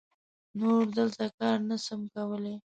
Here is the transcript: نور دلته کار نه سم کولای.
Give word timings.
نور 0.59 0.83
دلته 0.97 1.25
کار 1.37 1.57
نه 1.69 1.77
سم 1.85 2.01
کولای. 2.13 2.55